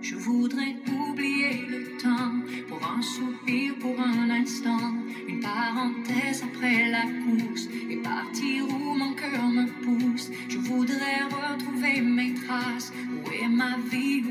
[0.00, 2.32] Je voudrais oublier le temps
[2.68, 4.94] pour un soupir, pour un instant,
[5.28, 10.30] une parenthèse après la course et partir où mon cœur me pousse.
[10.48, 12.92] Je voudrais retrouver mes traces.
[13.12, 14.22] Où est ma vie,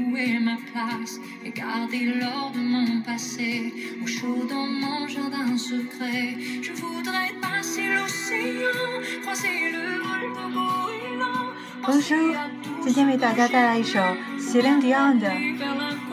[0.57, 3.73] est ma place et garder l'or de mon passé
[4.03, 6.37] au chaud dans mon jardin secret.
[6.63, 8.91] Je voudrais passer l'océan,
[9.23, 11.53] croiser le vol de brûlant.
[11.85, 12.35] Bonjour，
[12.83, 13.99] 今天为大家带来一首
[14.39, 15.29] Celine Dion 的《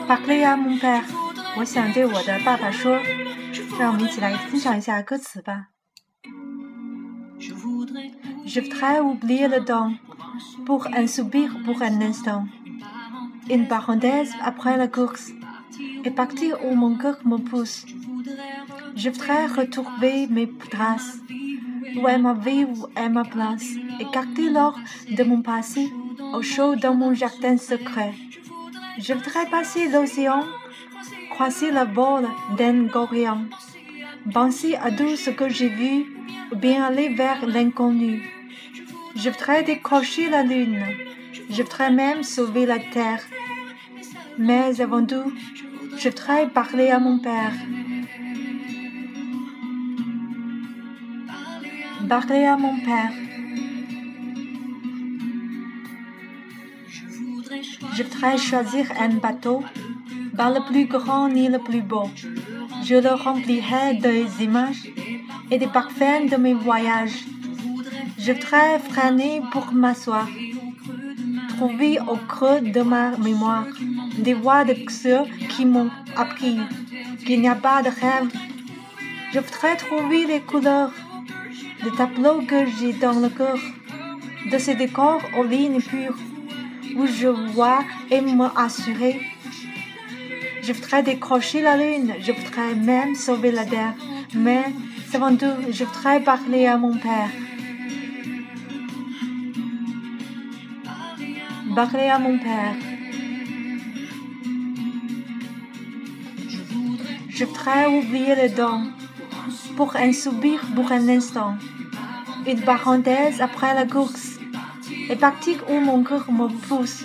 [0.06, 1.02] Parlez à mon père》，
[1.56, 2.98] 我想对我的爸爸说。
[3.78, 5.68] 让我们一起来欣赏一下歌词吧。
[7.38, 9.94] Je voudrais oublier le temps
[10.66, 12.46] pour un soupir pour un instant,
[13.49, 15.31] une parenthèse après la course
[16.03, 17.85] et partir où mon cœur me pousse.
[18.95, 21.19] Je voudrais retrouver mes traces,
[21.97, 23.67] où est ma vie, où est ma place,
[23.99, 25.91] et garder l'or de mon passé
[26.33, 28.13] au chaud dans mon jardin secret.
[28.99, 30.43] Je voudrais passer l'océan,
[31.31, 32.27] croiser la vol
[32.57, 33.45] d'un gorillon,
[34.33, 36.05] penser à tout ce que j'ai vu,
[36.55, 38.23] bien aller vers l'inconnu.
[39.15, 40.85] Je voudrais décrocher la lune,
[41.49, 43.21] je voudrais même sauver la terre.
[44.37, 45.31] Mais avant tout,
[45.97, 47.53] je voudrais parler à mon père.
[52.09, 53.11] Parler à mon père.
[57.95, 59.63] Je voudrais choisir un bateau,
[60.35, 62.09] pas le plus grand ni le plus beau.
[62.83, 64.83] Je le remplirai des images
[65.49, 67.25] et des parfums de mes voyages.
[68.19, 70.27] Je voudrais freiner pour m'asseoir,
[71.55, 73.67] trouver au creux de ma mémoire
[74.17, 76.57] des voix de ceux qui m'ont appris
[77.25, 78.29] qu'il n'y a pas de rêve.
[79.33, 80.91] Je voudrais trouver les couleurs
[81.83, 83.59] des tableaux que j'ai dans le cœur,
[84.51, 86.17] de ces décors aux lignes pures
[86.97, 89.15] où je vois et me assurer.
[90.61, 93.93] Je voudrais décrocher la lune, je voudrais même sauver la terre,
[94.33, 94.63] mais
[95.13, 97.29] avant tout, je voudrais parler à mon père.
[101.75, 102.75] Parler à mon père.
[107.27, 108.83] Je voudrais oublier le temps
[109.75, 111.55] pour un soupir pour un instant,
[112.47, 114.39] une parenthèse après la course
[115.09, 117.03] et partir où mon cœur me pousse.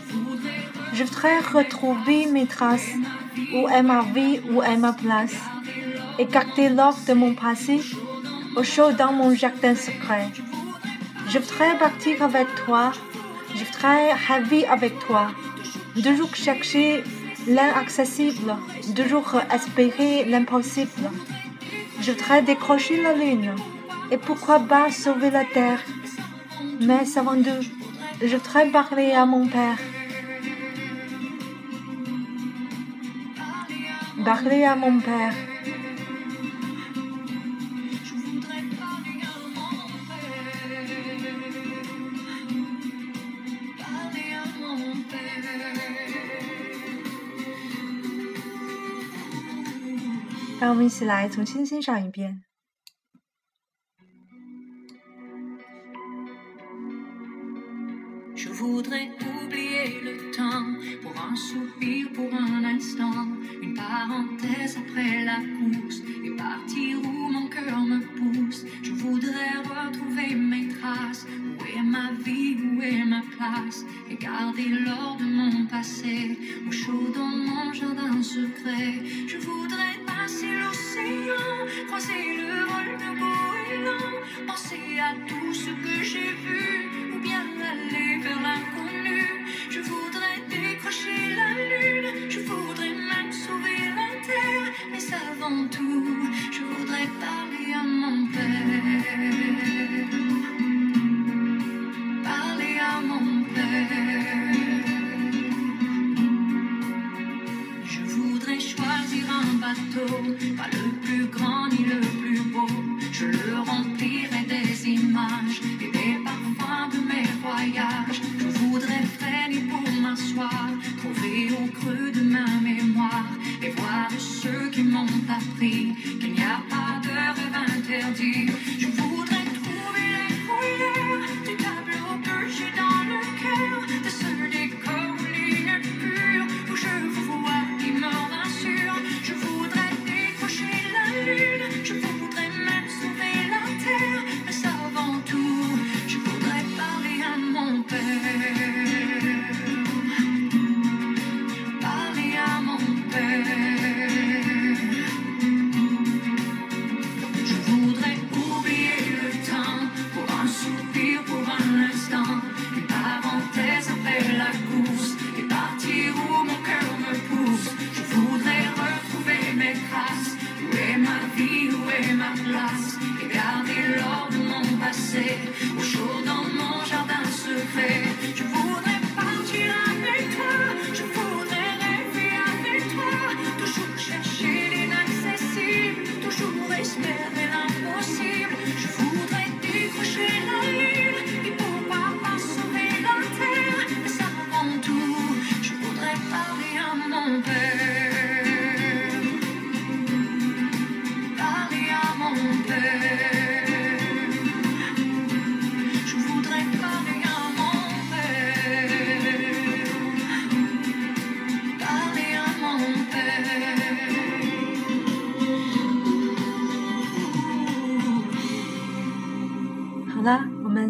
[0.93, 2.95] Je voudrais retrouver mes traces,
[3.53, 5.35] où est ma vie, où est ma place,
[6.21, 7.81] et garder l'or de mon passé
[8.57, 10.29] au chaud dans mon jardin secret.
[11.29, 12.93] Je voudrais partir avec toi,
[13.55, 15.29] je voudrais rêver avec toi,
[16.03, 17.03] toujours chercher
[17.47, 18.57] l'inaccessible,
[18.95, 21.11] toujours espérer l'impossible.
[22.01, 23.55] Je voudrais décrocher la lune,
[24.11, 25.83] et pourquoi pas sauver la terre?
[26.81, 27.63] Mais avant tout,
[28.23, 29.79] je voudrais parler à mon père.
[34.25, 35.35] Parler à mon père.
[50.60, 52.44] 让我们一起来重新欣赏一遍。
[58.36, 63.28] Je voudrais oublier le temps pour un soupir, pour un instant,
[63.62, 68.66] une parenthèse après la course et partir où mon cœur me pousse.
[68.84, 71.26] Je voudrais retrouver mes traces.
[71.91, 77.35] Ma vie, où est ma place et garder l'or de mon passé au chaud dans
[77.49, 78.95] mon jardin secret.
[79.27, 86.33] Je voudrais passer l'océan, croiser le vol de goéland, penser à tout ce que j'ai
[86.45, 89.23] vu ou bien aller vers l'inconnu.
[89.69, 96.07] Je voudrais décrocher la lune, je voudrais même sauver la terre, mais avant tout,
[96.53, 98.71] je voudrais parler à mon père.
[107.85, 110.07] Je voudrais choisir un bateau,
[110.57, 112.69] pas le plus grand ni le plus beau.
[113.11, 118.30] Je le remplirai des images et des parfums de mes voyages.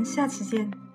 [0.05, 0.90] 下期见。